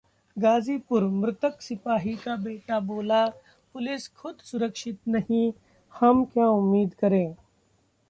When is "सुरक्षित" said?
4.43-4.99